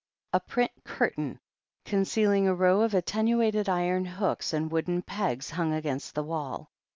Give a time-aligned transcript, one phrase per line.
[0.33, 1.39] A print curtain,
[1.85, 6.71] concealing a row of attenuated iron hooks and wooden pegs, hung against the wall.